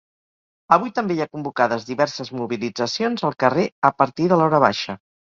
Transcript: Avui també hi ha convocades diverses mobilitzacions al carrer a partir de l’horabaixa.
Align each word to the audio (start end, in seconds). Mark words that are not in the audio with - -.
Avui 0.75 0.91
també 0.99 1.17
hi 1.17 1.19
ha 1.25 1.27
convocades 1.35 1.83
diverses 1.89 2.31
mobilitzacions 2.39 3.25
al 3.29 3.35
carrer 3.43 3.65
a 3.91 3.91
partir 4.03 4.31
de 4.33 4.41
l’horabaixa. 4.41 4.97